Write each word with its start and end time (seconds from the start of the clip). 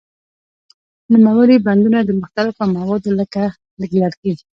نوموړي 1.13 1.57
بندونه 1.67 1.99
د 2.03 2.09
مختلفو 2.21 2.63
موادو 2.75 3.09
لکه 3.19 3.43
لرګي. 4.01 4.33